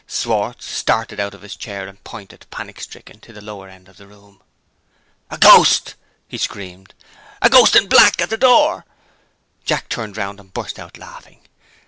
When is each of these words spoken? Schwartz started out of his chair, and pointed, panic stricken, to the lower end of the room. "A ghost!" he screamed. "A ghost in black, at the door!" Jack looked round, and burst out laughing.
Schwartz 0.07 0.65
started 0.65 1.19
out 1.19 1.35
of 1.35 1.43
his 1.43 1.55
chair, 1.55 1.87
and 1.87 2.03
pointed, 2.03 2.47
panic 2.49 2.81
stricken, 2.81 3.19
to 3.19 3.31
the 3.31 3.39
lower 3.39 3.69
end 3.69 3.87
of 3.87 3.97
the 3.97 4.07
room. 4.07 4.41
"A 5.29 5.37
ghost!" 5.37 5.93
he 6.27 6.39
screamed. 6.39 6.95
"A 7.39 7.51
ghost 7.51 7.75
in 7.75 7.87
black, 7.87 8.19
at 8.19 8.31
the 8.31 8.35
door!" 8.35 8.83
Jack 9.63 9.95
looked 9.95 10.17
round, 10.17 10.39
and 10.39 10.51
burst 10.51 10.79
out 10.79 10.97
laughing. 10.97 11.41